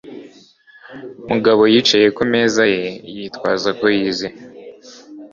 Mugabo 1.29 1.61
yicaye 1.73 2.07
ku 2.17 2.23
meza 2.31 2.63
ye, 2.75 2.85
yitwaza 3.15 3.69
ko 3.79 3.85
yize. 3.97 4.27